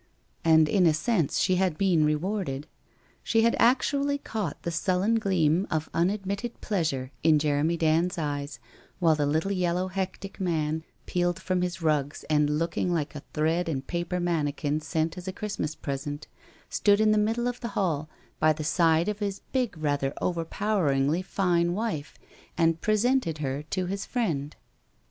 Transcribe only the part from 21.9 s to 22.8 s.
OF WEARY LEAF